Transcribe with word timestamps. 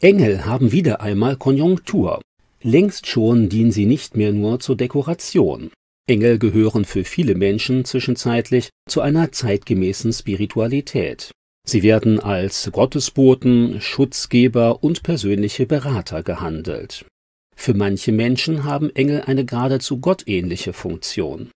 Engel 0.00 0.44
haben 0.44 0.70
wieder 0.70 1.00
einmal 1.00 1.34
Konjunktur. 1.34 2.20
Längst 2.62 3.08
schon 3.08 3.48
dienen 3.48 3.72
sie 3.72 3.84
nicht 3.84 4.16
mehr 4.16 4.32
nur 4.32 4.60
zur 4.60 4.76
Dekoration. 4.76 5.72
Engel 6.06 6.38
gehören 6.38 6.84
für 6.84 7.02
viele 7.02 7.34
Menschen 7.34 7.84
zwischenzeitlich 7.84 8.70
zu 8.88 9.00
einer 9.00 9.32
zeitgemäßen 9.32 10.12
Spiritualität. 10.12 11.32
Sie 11.66 11.82
werden 11.82 12.20
als 12.20 12.70
Gottesboten, 12.70 13.80
Schutzgeber 13.80 14.84
und 14.84 15.02
persönliche 15.02 15.66
Berater 15.66 16.22
gehandelt. 16.22 17.04
Für 17.56 17.74
manche 17.74 18.12
Menschen 18.12 18.62
haben 18.62 18.94
Engel 18.94 19.22
eine 19.22 19.44
geradezu 19.44 19.98
gottähnliche 19.98 20.74
Funktion. 20.74 21.50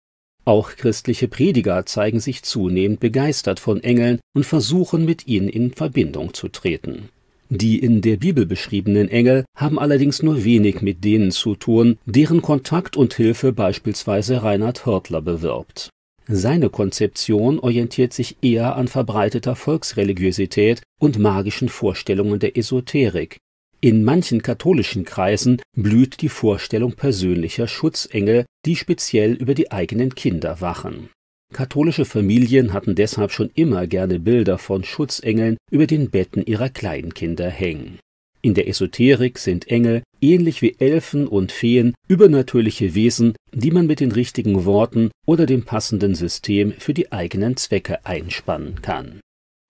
Auch 0.44 0.74
christliche 0.74 1.28
Prediger 1.28 1.86
zeigen 1.86 2.18
sich 2.18 2.42
zunehmend 2.42 2.98
begeistert 2.98 3.60
von 3.60 3.84
Engeln 3.84 4.18
und 4.34 4.44
versuchen 4.44 5.04
mit 5.04 5.28
ihnen 5.28 5.48
in 5.48 5.72
Verbindung 5.72 6.34
zu 6.34 6.48
treten. 6.48 7.08
Die 7.54 7.80
in 7.80 8.00
der 8.00 8.16
Bibel 8.16 8.46
beschriebenen 8.46 9.10
Engel 9.10 9.44
haben 9.54 9.78
allerdings 9.78 10.22
nur 10.22 10.42
wenig 10.42 10.80
mit 10.80 11.04
denen 11.04 11.30
zu 11.32 11.54
tun, 11.54 11.98
deren 12.06 12.40
Kontakt 12.40 12.96
und 12.96 13.12
Hilfe 13.12 13.52
beispielsweise 13.52 14.42
Reinhard 14.42 14.86
Hörtler 14.86 15.20
bewirbt. 15.20 15.90
Seine 16.26 16.70
Konzeption 16.70 17.58
orientiert 17.58 18.14
sich 18.14 18.38
eher 18.40 18.76
an 18.76 18.88
verbreiteter 18.88 19.54
Volksreligiosität 19.54 20.80
und 20.98 21.18
magischen 21.18 21.68
Vorstellungen 21.68 22.38
der 22.38 22.56
Esoterik. 22.56 23.36
In 23.82 24.02
manchen 24.02 24.40
katholischen 24.40 25.04
Kreisen 25.04 25.60
blüht 25.76 26.22
die 26.22 26.30
Vorstellung 26.30 26.92
persönlicher 26.94 27.68
Schutzengel, 27.68 28.46
die 28.64 28.76
speziell 28.76 29.34
über 29.34 29.52
die 29.52 29.70
eigenen 29.70 30.14
Kinder 30.14 30.62
wachen 30.62 31.10
Katholische 31.52 32.04
Familien 32.04 32.72
hatten 32.72 32.94
deshalb 32.94 33.30
schon 33.30 33.50
immer 33.54 33.86
gerne 33.86 34.18
Bilder 34.18 34.58
von 34.58 34.84
Schutzengeln 34.84 35.56
über 35.70 35.86
den 35.86 36.10
Betten 36.10 36.44
ihrer 36.44 36.68
Kleinkinder 36.68 37.48
hängen. 37.48 37.98
In 38.40 38.54
der 38.54 38.66
Esoterik 38.66 39.38
sind 39.38 39.68
Engel, 39.68 40.02
ähnlich 40.20 40.62
wie 40.62 40.74
Elfen 40.80 41.28
und 41.28 41.52
Feen, 41.52 41.94
übernatürliche 42.08 42.94
Wesen, 42.96 43.34
die 43.52 43.70
man 43.70 43.86
mit 43.86 44.00
den 44.00 44.10
richtigen 44.10 44.64
Worten 44.64 45.10
oder 45.26 45.46
dem 45.46 45.62
passenden 45.64 46.16
System 46.16 46.72
für 46.72 46.92
die 46.92 47.12
eigenen 47.12 47.56
Zwecke 47.56 48.04
einspannen 48.04 48.82
kann. 48.82 49.20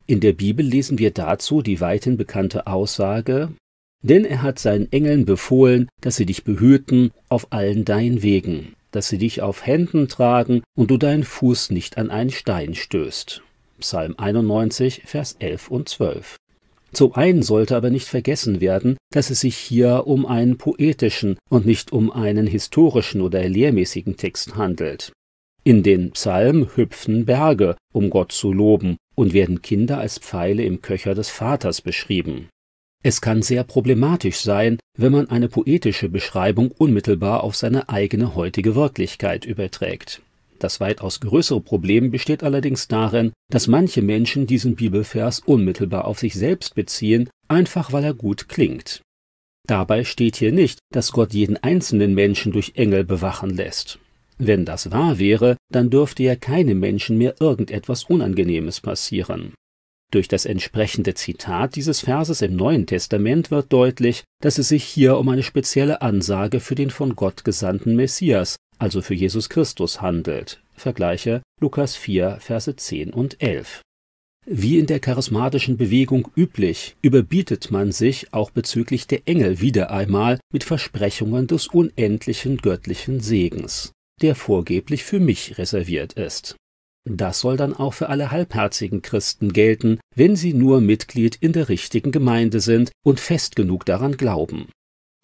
In 0.06 0.20
der 0.20 0.33
Bibel 0.33 0.64
lesen 0.64 0.98
wir 0.98 1.10
dazu 1.10 1.60
die 1.60 1.80
weithin 1.80 2.16
bekannte 2.16 2.66
Aussage 2.66 3.50
Denn 4.03 4.25
er 4.25 4.42
hat 4.42 4.58
seinen 4.58 4.91
Engeln 4.91 5.27
befohlen, 5.27 5.88
dass 6.00 6.16
sie 6.16 6.27
dich 6.27 6.42
behüten 6.42 7.12
auf 7.28 7.53
allen 7.53 7.84
deinen 7.84 8.22
Wegen 8.22 8.75
dass 8.92 9.08
sie 9.08 9.18
dich 9.18 9.42
auf 9.42 9.66
Händen 9.66 10.06
tragen 10.08 10.62
und 10.76 10.90
du 10.90 10.96
deinen 10.96 11.24
Fuß 11.24 11.70
nicht 11.70 11.98
an 11.98 12.10
einen 12.10 12.30
Stein 12.30 12.74
stößt. 12.74 13.42
Psalm 13.80 14.14
91, 14.16 15.02
Vers 15.04 15.36
11 15.40 15.68
und 15.68 15.88
12. 15.88 16.36
Zum 16.92 17.14
einen 17.14 17.42
sollte 17.42 17.74
aber 17.74 17.90
nicht 17.90 18.06
vergessen 18.06 18.60
werden, 18.60 18.96
dass 19.10 19.30
es 19.30 19.40
sich 19.40 19.56
hier 19.56 20.06
um 20.06 20.26
einen 20.26 20.58
poetischen 20.58 21.38
und 21.48 21.64
nicht 21.64 21.90
um 21.90 22.10
einen 22.10 22.46
historischen 22.46 23.22
oder 23.22 23.48
lehrmäßigen 23.48 24.16
Text 24.16 24.56
handelt. 24.56 25.12
In 25.64 25.82
den 25.82 26.10
Psalmen 26.10 26.76
hüpfen 26.76 27.24
Berge, 27.24 27.76
um 27.92 28.10
Gott 28.10 28.32
zu 28.32 28.52
loben, 28.52 28.96
und 29.14 29.32
werden 29.32 29.62
Kinder 29.62 29.98
als 29.98 30.18
Pfeile 30.18 30.64
im 30.64 30.82
Köcher 30.82 31.14
des 31.14 31.30
Vaters 31.30 31.80
beschrieben. 31.80 32.48
Es 33.05 33.20
kann 33.20 33.42
sehr 33.42 33.64
problematisch 33.64 34.36
sein, 34.36 34.78
wenn 34.97 35.12
man 35.12 35.28
eine 35.28 35.48
poetische 35.48 36.08
Beschreibung 36.08 36.70
unmittelbar 36.70 37.42
auf 37.42 37.56
seine 37.56 37.89
eigene 37.89 38.36
heutige 38.36 38.77
Wirklichkeit 38.77 39.44
überträgt. 39.44 40.22
Das 40.61 40.78
weitaus 40.78 41.19
größere 41.19 41.61
Problem 41.61 42.12
besteht 42.12 42.44
allerdings 42.44 42.86
darin, 42.86 43.33
dass 43.50 43.67
manche 43.67 44.00
Menschen 44.00 44.47
diesen 44.47 44.77
Bibelvers 44.77 45.41
unmittelbar 45.41 46.05
auf 46.05 46.20
sich 46.20 46.34
selbst 46.34 46.77
beziehen, 46.77 47.28
einfach 47.48 47.92
weil 47.92 48.05
er 48.05 48.14
gut 48.14 48.48
klingt. 48.48 49.03
Dabei 49.66 50.05
steht 50.05 50.37
hier 50.37 50.53
nicht, 50.53 50.78
dass 50.92 51.11
Gott 51.11 51.34
jeden 51.34 51.56
einzelnen 51.56 52.14
Menschen 52.14 52.53
durch 52.53 52.72
Engel 52.77 53.03
bewachen 53.03 53.50
lässt. 53.50 53.98
Wenn 54.39 54.64
das 54.64 54.92
wahr 54.92 55.19
wäre, 55.19 55.56
dann 55.72 55.91
dürfte 55.91 56.22
ja 56.22 56.37
keinem 56.37 56.78
Menschen 56.78 57.19
mehr 57.19 57.34
irgendetwas 57.41 58.05
Unangenehmes 58.05 58.81
passieren. 58.81 59.55
Durch 60.12 60.28
das 60.28 60.45
entsprechende 60.45 61.15
Zitat 61.15 61.75
dieses 61.75 62.00
Verses 62.00 62.43
im 62.43 62.55
Neuen 62.55 62.87
Testament 62.87 63.50
wird 63.50 63.73
deutlich, 63.73 64.25
dass 64.43 64.59
es 64.59 64.69
sich 64.69 64.84
hier 64.84 65.17
um 65.17 65.31
eine 65.31 65.43
spezielle 65.43 66.03
Ansage 66.03 66.61
für 66.61 66.75
den 66.75 66.91
von 66.91 67.17
Gott 67.17 67.45
gesandten 67.45 67.97
Messias, 67.97 68.56
also 68.78 69.00
für 69.00 69.15
Jesus 69.15 69.49
Christus 69.49 70.03
handelt. 70.03 70.62
Vergleiche 70.75 71.43
Lukas 71.61 71.97
4, 71.97 72.39
Verse 72.41 72.77
10 72.77 73.15
und 73.15 73.43
11. 73.43 73.81
Wie 74.45 74.78
in 74.78 74.87
der 74.87 75.00
charismatischen 75.00 75.78
Bewegung 75.78 76.29
üblich, 76.37 76.97
überbietet 77.00 77.71
man 77.71 77.91
sich 77.91 78.34
auch 78.34 78.50
bezüglich 78.50 79.06
der 79.06 79.23
Engel 79.27 79.61
wieder 79.61 79.91
einmal 79.91 80.41
mit 80.53 80.65
Versprechungen 80.65 81.47
des 81.47 81.69
unendlichen 81.69 82.59
göttlichen 82.59 83.21
Segens, 83.21 83.93
der 84.21 84.34
vorgeblich 84.34 85.05
für 85.05 85.21
mich 85.21 85.56
reserviert 85.56 86.15
ist. 86.15 86.56
Das 87.04 87.40
soll 87.40 87.56
dann 87.56 87.74
auch 87.74 87.94
für 87.94 88.08
alle 88.08 88.30
halbherzigen 88.30 89.02
Christen 89.02 89.52
gelten, 89.52 89.98
wenn 90.14 90.36
sie 90.36 90.54
nur 90.54 90.80
Mitglied 90.80 91.36
in 91.36 91.52
der 91.52 91.68
richtigen 91.68 92.12
Gemeinde 92.12 92.60
sind 92.60 92.92
und 93.04 93.18
fest 93.18 93.56
genug 93.56 93.84
daran 93.84 94.16
glauben. 94.16 94.68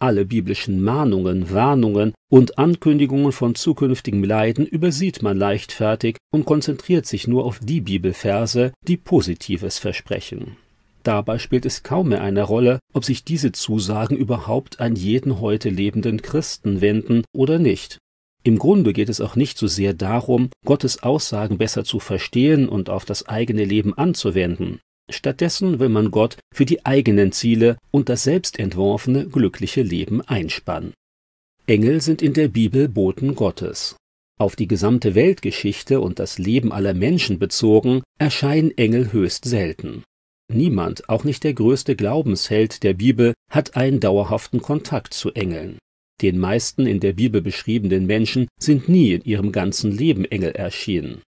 Alle 0.01 0.25
biblischen 0.25 0.81
Mahnungen, 0.81 1.51
Warnungen 1.53 2.13
und 2.29 2.57
Ankündigungen 2.57 3.33
von 3.33 3.55
zukünftigem 3.55 4.23
Leiden 4.23 4.65
übersieht 4.65 5.21
man 5.21 5.37
leichtfertig 5.37 6.15
und 6.31 6.45
konzentriert 6.45 7.05
sich 7.05 7.27
nur 7.27 7.43
auf 7.45 7.59
die 7.59 7.81
Bibelverse, 7.81 8.71
die 8.87 8.95
Positives 8.95 9.77
versprechen. 9.77 10.55
Dabei 11.03 11.37
spielt 11.37 11.65
es 11.65 11.83
kaum 11.83 12.09
mehr 12.09 12.21
eine 12.21 12.43
Rolle, 12.43 12.79
ob 12.93 13.03
sich 13.03 13.23
diese 13.23 13.51
Zusagen 13.51 14.15
überhaupt 14.15 14.79
an 14.79 14.95
jeden 14.95 15.41
heute 15.41 15.69
lebenden 15.69 16.21
Christen 16.21 16.81
wenden 16.81 17.23
oder 17.33 17.59
nicht. 17.59 17.97
Im 18.43 18.57
Grunde 18.57 18.93
geht 18.93 19.09
es 19.09 19.19
auch 19.21 19.35
nicht 19.35 19.57
so 19.57 19.67
sehr 19.67 19.93
darum, 19.93 20.49
Gottes 20.65 21.03
Aussagen 21.03 21.57
besser 21.57 21.83
zu 21.83 21.99
verstehen 21.99 22.69
und 22.69 22.89
auf 22.89 23.05
das 23.05 23.27
eigene 23.27 23.65
Leben 23.65 23.93
anzuwenden. 23.97 24.79
Stattdessen 25.09 25.79
will 25.79 25.89
man 25.89 26.11
Gott 26.11 26.37
für 26.53 26.65
die 26.65 26.85
eigenen 26.85 27.31
Ziele 27.31 27.77
und 27.91 28.09
das 28.09 28.23
selbstentworfene 28.23 29.27
glückliche 29.27 29.81
Leben 29.81 30.21
einspannen. 30.21 30.93
Engel 31.67 32.01
sind 32.01 32.21
in 32.21 32.33
der 32.33 32.47
Bibel 32.47 32.87
Boten 32.87 33.35
Gottes. 33.35 33.95
Auf 34.39 34.55
die 34.55 34.67
gesamte 34.67 35.15
Weltgeschichte 35.15 35.99
und 35.99 36.19
das 36.19 36.37
Leben 36.37 36.71
aller 36.71 36.93
Menschen 36.93 37.39
bezogen, 37.39 38.03
erscheinen 38.19 38.75
Engel 38.77 39.11
höchst 39.11 39.45
selten. 39.45 40.03
Niemand, 40.51 41.09
auch 41.09 41.25
nicht 41.25 41.43
der 41.43 41.53
größte 41.53 41.95
Glaubensheld 41.95 42.83
der 42.83 42.93
Bibel, 42.93 43.33
hat 43.51 43.75
einen 43.75 43.99
dauerhaften 43.99 44.61
Kontakt 44.61 45.13
zu 45.13 45.31
Engeln. 45.33 45.77
Den 46.21 46.37
meisten 46.37 46.85
in 46.85 46.99
der 46.99 47.13
Bibel 47.13 47.41
beschriebenen 47.41 48.05
Menschen 48.05 48.47
sind 48.59 48.89
nie 48.89 49.13
in 49.13 49.23
ihrem 49.23 49.51
ganzen 49.51 49.91
Leben 49.91 50.25
Engel 50.25 50.51
erschienen. 50.51 51.21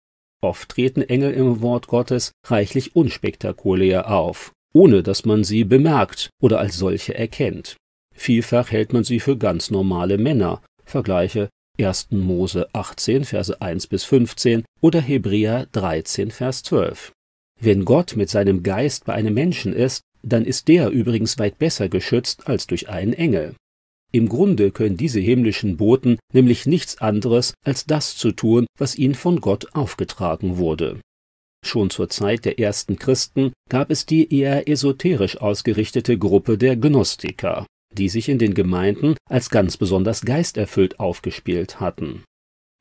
Oft 0.42 0.70
treten 0.70 1.02
Engel 1.02 1.32
im 1.32 1.60
Wort 1.60 1.86
Gottes 1.86 2.32
reichlich 2.46 2.96
unspektakulär 2.96 4.10
auf, 4.10 4.52
ohne 4.72 5.02
dass 5.02 5.24
man 5.24 5.44
sie 5.44 5.64
bemerkt 5.64 6.30
oder 6.42 6.58
als 6.58 6.76
solche 6.76 7.14
erkennt. 7.14 7.76
Vielfach 8.14 8.70
hält 8.70 8.92
man 8.92 9.04
sie 9.04 9.20
für 9.20 9.36
ganz 9.36 9.70
normale 9.70 10.18
Männer. 10.18 10.62
Vergleiche 10.84 11.50
1. 11.78 12.08
Mose 12.10 12.68
18, 12.72 13.24
Verse 13.24 13.60
1 13.60 13.86
bis 13.86 14.04
15 14.04 14.64
oder 14.80 15.00
Hebräer 15.00 15.66
13, 15.72 16.30
Vers 16.30 16.62
12. 16.64 17.12
Wenn 17.60 17.84
Gott 17.84 18.16
mit 18.16 18.28
seinem 18.28 18.62
Geist 18.62 19.04
bei 19.04 19.12
einem 19.12 19.34
Menschen 19.34 19.72
ist, 19.72 20.02
dann 20.22 20.44
ist 20.44 20.68
der 20.68 20.90
übrigens 20.90 21.38
weit 21.38 21.58
besser 21.58 21.88
geschützt 21.88 22.46
als 22.48 22.66
durch 22.66 22.88
einen 22.88 23.12
Engel. 23.12 23.54
Im 24.12 24.28
Grunde 24.28 24.72
können 24.72 24.97
diese 24.97 25.21
himmlischen 25.21 25.76
Boten 25.76 26.19
nämlich 26.32 26.66
nichts 26.66 26.98
anderes 26.98 27.54
als 27.65 27.87
das 27.87 28.16
zu 28.16 28.32
tun, 28.32 28.66
was 28.78 28.97
ihnen 28.97 29.15
von 29.15 29.41
Gott 29.41 29.75
aufgetragen 29.75 30.59
wurde. 30.59 31.00
Schon 31.65 31.91
zur 31.91 32.09
Zeit 32.09 32.44
der 32.44 32.59
ersten 32.59 32.98
Christen 32.98 33.53
gab 33.69 33.91
es 33.91 34.06
die 34.06 34.34
eher 34.34 34.69
esoterisch 34.69 35.37
ausgerichtete 35.37 36.19
Gruppe 36.19 36.59
der 36.59 36.76
Gnostiker, 36.76 37.66
die 37.97 38.09
sich 38.09 38.28
in 38.28 38.39
den 38.39 38.54
Gemeinden 38.54 39.16
als 39.28 39.51
ganz 39.51 39.77
besonders 39.77 40.22
geisterfüllt 40.22 40.98
aufgespielt 40.98 41.78
hatten. 41.78 42.24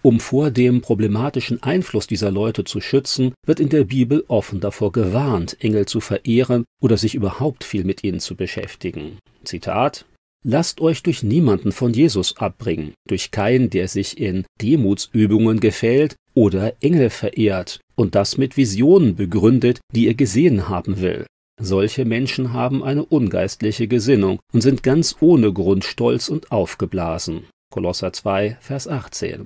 Um 0.02 0.22
vor 0.22 0.50
dem 0.50 0.80
problematischen 0.80 1.62
Einfluss 1.62 2.08
dieser 2.08 2.32
Leute 2.32 2.64
zu 2.64 2.80
schützen, 2.80 3.34
wird 3.46 3.60
in 3.60 3.68
der 3.68 3.84
Bibel 3.84 4.24
offen 4.30 4.62
davor 4.62 4.94
gewarnt, 4.94 5.58
Engel 5.60 5.88
zu 5.88 6.00
verehren 6.00 6.64
oder 6.82 6.96
sich 6.96 7.16
überhaupt 7.16 7.66
viel 7.66 7.84
mit 7.84 8.06
ihnen 8.06 8.22
zu 8.22 8.38
beschäftigen. 8.38 9.20
Zitat 9.44 10.06
Lasst 10.46 10.80
euch 10.80 11.04
durch 11.04 11.22
niemanden 11.22 11.74
von 11.74 11.94
Jesus 11.94 12.38
abbringen, 12.38 12.94
durch 13.08 13.32
keinen, 13.32 13.70
der 13.70 13.90
sich 13.90 14.20
in 14.20 14.46
Demutsübungen 14.62 15.60
gefällt 15.60 16.16
oder 16.34 16.74
Engel 16.82 17.10
verehrt 17.10 17.82
und 17.96 18.16
das 18.16 18.38
mit 18.38 18.56
Visionen 18.56 19.16
begründet, 19.18 19.82
die 19.94 20.08
er 20.08 20.14
gesehen 20.14 20.70
haben 20.70 21.02
will. 21.02 21.26
Solche 21.62 22.06
Menschen 22.06 22.54
haben 22.54 22.86
eine 22.86 23.04
ungeistliche 23.04 23.90
Gesinnung 23.90 24.40
und 24.54 24.62
sind 24.62 24.82
ganz 24.82 25.18
ohne 25.20 25.52
Grund 25.52 25.84
stolz 25.84 26.30
und 26.30 26.54
aufgeblasen. 26.54 27.44
Kolosser 27.70 28.14
2, 28.14 28.58
Vers 28.62 28.88
18. 28.88 29.46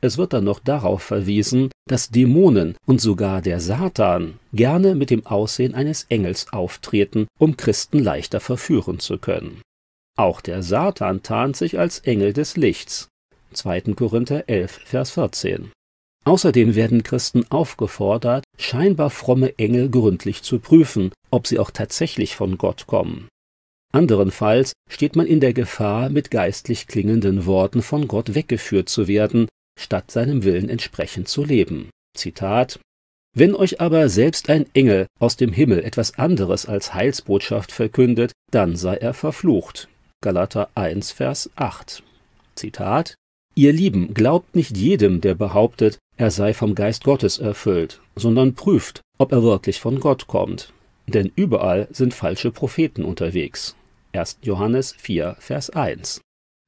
Es 0.00 0.16
wird 0.16 0.32
dann 0.32 0.44
noch 0.44 0.60
darauf 0.60 1.02
verwiesen, 1.02 1.70
dass 1.86 2.08
Dämonen 2.08 2.74
und 2.86 3.02
sogar 3.02 3.42
der 3.42 3.60
Satan 3.60 4.38
gerne 4.54 4.94
mit 4.94 5.10
dem 5.10 5.26
Aussehen 5.26 5.74
eines 5.74 6.04
Engels 6.08 6.52
auftreten, 6.54 7.26
um 7.38 7.58
Christen 7.58 7.98
leichter 7.98 8.40
verführen 8.40 8.98
zu 8.98 9.18
können. 9.18 9.60
Auch 10.16 10.40
der 10.42 10.62
Satan 10.62 11.22
tarnt 11.22 11.56
sich 11.56 11.78
als 11.78 12.00
Engel 12.00 12.32
des 12.32 12.56
Lichts. 12.56 13.08
2. 13.52 13.80
Korinther 13.94 14.48
11, 14.48 14.80
Vers 14.84 15.10
14. 15.12 15.72
Außerdem 16.24 16.74
werden 16.74 17.02
Christen 17.02 17.44
aufgefordert, 17.50 18.44
scheinbar 18.58 19.10
fromme 19.10 19.58
Engel 19.58 19.90
gründlich 19.90 20.42
zu 20.42 20.60
prüfen, 20.60 21.12
ob 21.30 21.46
sie 21.46 21.58
auch 21.58 21.70
tatsächlich 21.70 22.36
von 22.36 22.58
Gott 22.58 22.86
kommen. 22.86 23.28
Anderenfalls 23.92 24.72
steht 24.88 25.16
man 25.16 25.26
in 25.26 25.40
der 25.40 25.52
Gefahr, 25.52 26.10
mit 26.10 26.30
geistlich 26.30 26.86
klingenden 26.86 27.44
Worten 27.46 27.82
von 27.82 28.06
Gott 28.06 28.34
weggeführt 28.34 28.88
zu 28.88 29.08
werden, 29.08 29.48
statt 29.78 30.10
seinem 30.10 30.44
Willen 30.44 30.68
entsprechend 30.68 31.28
zu 31.28 31.44
leben. 31.44 31.90
Zitat 32.16 32.78
Wenn 33.36 33.54
euch 33.54 33.80
aber 33.80 34.08
selbst 34.08 34.48
ein 34.48 34.66
Engel 34.74 35.06
aus 35.18 35.36
dem 35.36 35.52
Himmel 35.52 35.82
etwas 35.84 36.18
anderes 36.18 36.66
als 36.66 36.94
Heilsbotschaft 36.94 37.72
verkündet, 37.72 38.32
dann 38.50 38.76
sei 38.76 38.96
er 38.96 39.14
verflucht. 39.14 39.88
Galater 40.22 40.70
1, 40.76 41.10
Vers 41.10 41.50
8. 41.56 42.04
Zitat 42.54 43.16
Ihr 43.56 43.72
Lieben, 43.72 44.14
glaubt 44.14 44.54
nicht 44.54 44.76
jedem, 44.76 45.20
der 45.20 45.34
behauptet, 45.34 45.98
er 46.16 46.30
sei 46.30 46.54
vom 46.54 46.76
Geist 46.76 47.02
Gottes 47.02 47.38
erfüllt, 47.38 48.00
sondern 48.14 48.54
prüft, 48.54 49.00
ob 49.18 49.32
er 49.32 49.42
wirklich 49.42 49.80
von 49.80 49.98
Gott 49.98 50.28
kommt. 50.28 50.72
Denn 51.08 51.32
überall 51.34 51.88
sind 51.90 52.14
falsche 52.14 52.52
Propheten 52.52 53.04
unterwegs. 53.04 53.74
1. 54.12 54.38
Johannes 54.42 54.94
4, 54.96 55.36
Vers 55.40 55.70
1. 55.70 56.20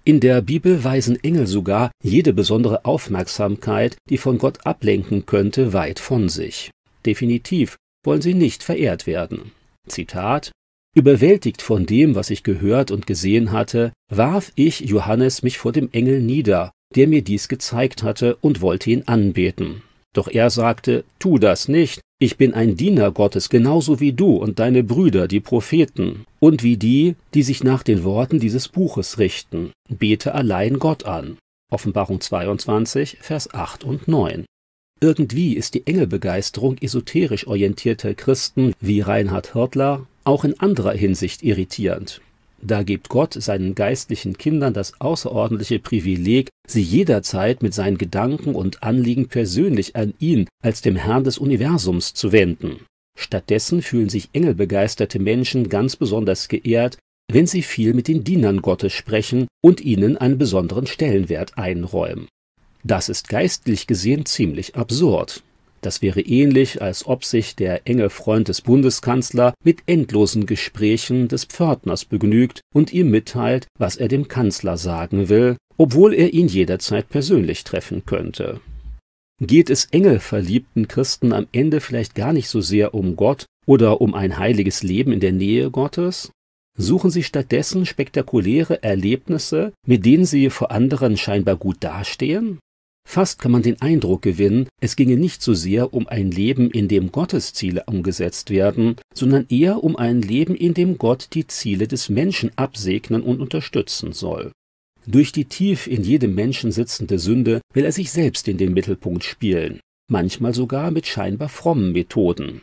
In 0.04 0.18
der 0.18 0.42
Bibel 0.42 0.82
weisen 0.82 1.22
Engel 1.22 1.46
sogar 1.46 1.92
jede 2.02 2.32
besondere 2.32 2.84
Aufmerksamkeit, 2.84 3.96
die 4.10 4.18
von 4.18 4.38
Gott 4.38 4.66
ablenken 4.66 5.26
könnte, 5.26 5.72
weit 5.72 6.00
von 6.00 6.28
sich. 6.28 6.72
Definitiv 7.06 7.76
wollen 8.04 8.20
sie 8.20 8.34
nicht 8.34 8.64
verehrt 8.64 9.06
werden. 9.06 9.52
Zitat 9.86 10.50
Überwältigt 10.94 11.60
von 11.60 11.86
dem, 11.86 12.14
was 12.14 12.30
ich 12.30 12.44
gehört 12.44 12.92
und 12.92 13.06
gesehen 13.06 13.50
hatte, 13.50 13.92
warf 14.08 14.52
ich 14.54 14.80
Johannes 14.80 15.42
mich 15.42 15.58
vor 15.58 15.72
dem 15.72 15.88
Engel 15.90 16.20
nieder, 16.20 16.70
der 16.94 17.08
mir 17.08 17.22
dies 17.22 17.48
gezeigt 17.48 18.04
hatte, 18.04 18.36
und 18.36 18.60
wollte 18.60 18.90
ihn 18.90 19.02
anbeten. 19.06 19.82
Doch 20.14 20.28
er 20.28 20.50
sagte, 20.50 21.04
Tu 21.18 21.38
das 21.38 21.66
nicht, 21.66 22.00
ich 22.20 22.36
bin 22.36 22.54
ein 22.54 22.76
Diener 22.76 23.10
Gottes 23.10 23.48
genauso 23.48 23.98
wie 23.98 24.12
du 24.12 24.36
und 24.36 24.60
deine 24.60 24.84
Brüder, 24.84 25.26
die 25.26 25.40
Propheten, 25.40 26.24
und 26.38 26.62
wie 26.62 26.76
die, 26.76 27.16
die 27.34 27.42
sich 27.42 27.64
nach 27.64 27.82
den 27.82 28.04
Worten 28.04 28.38
dieses 28.38 28.68
Buches 28.68 29.18
richten. 29.18 29.72
Bete 29.88 30.32
allein 30.32 30.78
Gott 30.78 31.04
an. 31.06 31.38
Offenbarung 31.72 32.20
22, 32.20 33.18
Vers 33.20 33.52
8 33.52 33.82
und 33.82 34.06
9. 34.06 34.44
Irgendwie 35.00 35.54
ist 35.54 35.74
die 35.74 35.88
Engelbegeisterung 35.88 36.78
esoterisch 36.78 37.48
orientierter 37.48 38.14
Christen 38.14 38.74
wie 38.80 39.00
Reinhard 39.00 39.54
Hirtler 39.54 40.06
auch 40.24 40.44
in 40.44 40.58
anderer 40.58 40.92
Hinsicht 40.92 41.42
irritierend. 41.42 42.20
Da 42.66 42.82
gibt 42.82 43.10
Gott 43.10 43.34
seinen 43.34 43.74
geistlichen 43.74 44.38
Kindern 44.38 44.72
das 44.72 44.98
außerordentliche 44.98 45.78
Privileg, 45.78 46.48
sie 46.66 46.80
jederzeit 46.80 47.62
mit 47.62 47.74
seinen 47.74 47.98
Gedanken 47.98 48.54
und 48.54 48.82
Anliegen 48.82 49.28
persönlich 49.28 49.96
an 49.96 50.14
ihn 50.18 50.48
als 50.62 50.80
dem 50.80 50.96
Herrn 50.96 51.24
des 51.24 51.36
Universums 51.36 52.14
zu 52.14 52.32
wenden. 52.32 52.86
Stattdessen 53.18 53.82
fühlen 53.82 54.08
sich 54.08 54.30
engelbegeisterte 54.32 55.18
Menschen 55.18 55.68
ganz 55.68 55.96
besonders 55.96 56.48
geehrt, 56.48 56.96
wenn 57.30 57.46
sie 57.46 57.62
viel 57.62 57.92
mit 57.92 58.08
den 58.08 58.24
Dienern 58.24 58.62
Gottes 58.62 58.92
sprechen 58.94 59.46
und 59.62 59.82
ihnen 59.82 60.16
einen 60.16 60.38
besonderen 60.38 60.86
Stellenwert 60.86 61.56
einräumen. 61.58 62.28
Das 62.82 63.08
ist 63.08 63.28
geistlich 63.28 63.86
gesehen 63.86 64.26
ziemlich 64.26 64.74
absurd. 64.74 65.42
Das 65.84 66.00
wäre 66.00 66.22
ähnlich, 66.22 66.80
als 66.80 67.06
ob 67.06 67.26
sich 67.26 67.56
der 67.56 67.86
enge 67.86 68.08
Freund 68.08 68.48
des 68.48 68.62
Bundeskanzler 68.62 69.52
mit 69.62 69.82
endlosen 69.84 70.46
Gesprächen 70.46 71.28
des 71.28 71.44
Pförtners 71.44 72.06
begnügt 72.06 72.62
und 72.72 72.94
ihm 72.94 73.10
mitteilt, 73.10 73.66
was 73.78 73.96
er 73.96 74.08
dem 74.08 74.26
Kanzler 74.26 74.78
sagen 74.78 75.28
will, 75.28 75.58
obwohl 75.76 76.14
er 76.14 76.32
ihn 76.32 76.48
jederzeit 76.48 77.10
persönlich 77.10 77.64
treffen 77.64 78.06
könnte. 78.06 78.60
Geht 79.42 79.68
es 79.68 79.84
engelverliebten 79.84 80.88
Christen 80.88 81.34
am 81.34 81.48
Ende 81.52 81.82
vielleicht 81.82 82.14
gar 82.14 82.32
nicht 82.32 82.48
so 82.48 82.62
sehr 82.62 82.94
um 82.94 83.14
Gott 83.14 83.44
oder 83.66 84.00
um 84.00 84.14
ein 84.14 84.38
heiliges 84.38 84.82
Leben 84.82 85.12
in 85.12 85.20
der 85.20 85.32
Nähe 85.32 85.70
Gottes? 85.70 86.30
Suchen 86.78 87.10
sie 87.10 87.22
stattdessen 87.22 87.84
spektakuläre 87.84 88.82
Erlebnisse, 88.82 89.74
mit 89.86 90.06
denen 90.06 90.24
sie 90.24 90.48
vor 90.48 90.70
anderen 90.70 91.18
scheinbar 91.18 91.56
gut 91.56 91.76
dastehen? 91.80 92.58
Fast 93.06 93.40
kann 93.40 93.52
man 93.52 93.62
den 93.62 93.80
Eindruck 93.80 94.22
gewinnen, 94.22 94.66
es 94.80 94.96
ginge 94.96 95.16
nicht 95.16 95.40
so 95.40 95.54
sehr 95.54 95.94
um 95.94 96.08
ein 96.08 96.30
Leben, 96.30 96.70
in 96.70 96.88
dem 96.88 97.12
Gottes 97.12 97.52
Ziele 97.52 97.84
umgesetzt 97.86 98.50
werden, 98.50 98.96
sondern 99.14 99.46
eher 99.48 99.84
um 99.84 99.96
ein 99.96 100.20
Leben, 100.20 100.56
in 100.56 100.74
dem 100.74 100.98
Gott 100.98 101.28
die 101.32 101.46
Ziele 101.46 101.86
des 101.86 102.08
Menschen 102.08 102.50
absegnen 102.56 103.22
und 103.22 103.40
unterstützen 103.40 104.12
soll. 104.12 104.50
Durch 105.06 105.32
die 105.32 105.44
tief 105.44 105.86
in 105.86 106.02
jedem 106.02 106.34
Menschen 106.34 106.72
sitzende 106.72 107.18
Sünde 107.18 107.60
will 107.72 107.84
er 107.84 107.92
sich 107.92 108.10
selbst 108.10 108.48
in 108.48 108.56
den 108.56 108.72
Mittelpunkt 108.72 109.22
spielen, 109.22 109.80
manchmal 110.10 110.54
sogar 110.54 110.90
mit 110.90 111.06
scheinbar 111.06 111.50
frommen 111.50 111.92
Methoden. 111.92 112.62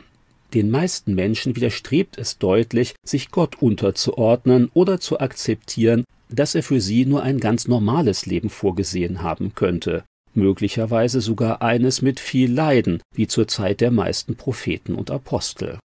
Den 0.54 0.70
meisten 0.70 1.16
Menschen 1.16 1.56
widerstrebt 1.56 2.18
es 2.18 2.40
deutlich, 2.40 2.96
sich 3.06 3.32
Gott 3.32 3.62
unterzuordnen 3.62 4.70
oder 4.74 5.00
zu 5.00 5.20
akzeptieren, 5.20 6.04
dass 6.30 6.56
er 6.56 6.64
für 6.64 6.82
sie 6.82 7.06
nur 7.06 7.24
ein 7.24 7.40
ganz 7.40 7.68
normales 7.68 8.26
Leben 8.26 8.50
vorgesehen 8.50 9.22
haben 9.22 9.54
könnte, 9.56 10.04
möglicherweise 10.36 11.22
sogar 11.22 11.62
eines 11.62 12.01
mit 12.01 12.19
viel 12.19 12.51
Leiden, 12.51 13.01
wie 13.13 13.28
zur 13.28 13.48
Zeit 13.48 13.81
der 13.81 13.92
meisten 13.92 14.36
Propheten 14.36 14.95
und 14.95 15.12
Apostel. 15.12 15.80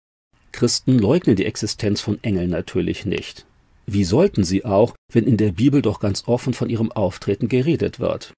Christen 0.53 0.99
leugnen 0.99 1.37
die 1.37 1.47
Existenz 1.47 2.01
von 2.01 2.23
Engeln 2.23 2.51
natürlich 2.51 3.05
nicht. 3.05 3.47
Wie 3.87 4.05
sollten 4.05 4.45
sie 4.45 4.65
auch, 4.65 4.95
wenn 5.13 5.25
in 5.25 5.37
der 5.37 5.53
Bibel 5.53 5.83
doch 5.83 6.01
ganz 6.01 6.25
offen 6.27 6.55
von 6.55 6.71
ihrem 6.71 6.93
Auftreten 6.93 7.49
geredet 7.49 8.01
wird? 8.01 8.33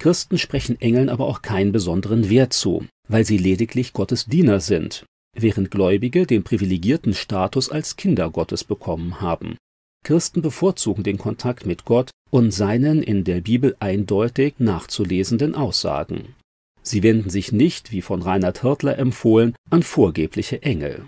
Christen 0.00 0.38
sprechen 0.38 0.80
Engeln 0.80 1.08
aber 1.08 1.26
auch 1.26 1.42
keinen 1.42 1.72
besonderen 1.72 2.30
Wert 2.30 2.52
zu, 2.52 2.86
weil 3.08 3.24
sie 3.24 3.36
lediglich 3.36 3.92
Gottes 3.92 4.26
Diener 4.26 4.60
sind, 4.60 5.04
während 5.36 5.70
Gläubige 5.70 6.26
den 6.26 6.44
privilegierten 6.44 7.14
Status 7.14 7.68
als 7.68 7.96
Kinder 7.96 8.30
Gottes 8.30 8.64
bekommen 8.64 9.20
haben. 9.20 9.56
Christen 10.04 10.42
bevorzugen 10.42 11.02
den 11.02 11.18
Kontakt 11.18 11.66
mit 11.66 11.84
Gott 11.84 12.10
und 12.30 12.52
seinen 12.52 13.02
in 13.02 13.24
der 13.24 13.40
Bibel 13.40 13.76
eindeutig 13.80 14.54
nachzulesenden 14.58 15.54
Aussagen. 15.54 16.34
Sie 16.82 17.02
wenden 17.02 17.30
sich 17.30 17.52
nicht, 17.52 17.92
wie 17.92 18.00
von 18.00 18.22
Reinhard 18.22 18.62
Hirtler 18.62 18.98
empfohlen, 18.98 19.54
an 19.70 19.82
vorgebliche 19.82 20.62
Engel. 20.62 21.02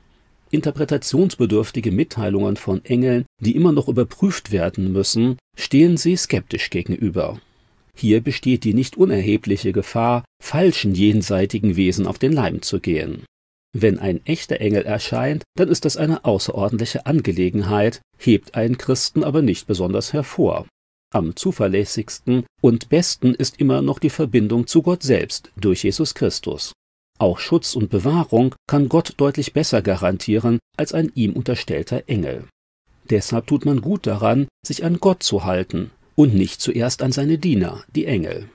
Interpretationsbedürftige 0.51 1.93
Mitteilungen 1.93 2.57
von 2.57 2.85
Engeln, 2.85 3.25
die 3.41 3.55
immer 3.55 3.73
noch 3.73 3.89
überprüft 3.89 4.53
werden 4.53 4.93
müssen, 4.93 5.39
stehen 5.57 5.97
sie 5.97 6.17
skeptisch 6.17 6.71
gegenüber. 6.71 7.41
Hier 7.95 8.21
besteht 8.21 8.65
die 8.65 8.75
nicht 8.75 8.97
unerhebliche 8.97 9.73
Gefahr, 9.73 10.25
falschen 10.43 10.95
jenseitigen 10.95 11.77
Wesen 11.77 12.07
auf 12.07 12.19
den 12.19 12.33
Leim 12.33 12.63
zu 12.63 12.81
gehen. 12.81 13.25
Wenn 13.73 13.99
ein 13.99 14.25
echter 14.27 14.61
Engel 14.61 14.83
erscheint, 14.83 15.45
dann 15.57 15.69
ist 15.69 15.85
das 15.85 15.97
eine 15.97 16.25
außerordentliche 16.25 17.07
Angelegenheit, 17.07 18.01
hebt 18.19 18.55
einen 18.55 18.79
Christen 18.79 19.23
aber 19.23 19.43
nicht 19.43 19.67
besonders 19.67 20.13
hervor. 20.13 20.67
Am 21.13 21.35
zuverlässigsten 21.37 22.45
und 22.61 22.89
besten 22.89 23.35
ist 23.35 23.61
immer 23.61 23.83
noch 23.83 23.99
die 23.99 24.11
Verbindung 24.11 24.67
zu 24.67 24.83
Gott 24.83 25.03
selbst 25.03 25.51
durch 25.57 25.85
Jesus 25.85 26.15
Christus. 26.15 26.73
Auch 27.19 27.39
Schutz 27.39 27.75
und 27.77 27.91
Bewahrung 27.91 28.55
kann 28.67 28.89
Gott 28.89 29.15
deutlich 29.17 29.53
besser 29.53 29.83
garantieren 29.83 30.59
als 30.77 30.95
ein 30.95 31.13
ihm 31.15 31.35
unterstellter 31.35 32.05
Engel. 32.07 32.45
Deshalb 33.11 33.47
tut 33.47 33.67
man 33.67 33.81
gut 33.81 34.07
daran, 34.07 34.49
sich 34.65 34.85
an 34.85 35.01
Gott 35.01 35.23
zu 35.23 35.45
halten 35.45 35.91
und 36.15 36.35
nicht 36.35 36.61
zuerst 36.61 37.03
an 37.03 37.13
seine 37.13 37.39
Diener, 37.39 37.85
die 37.95 38.07
Engel. 38.07 38.49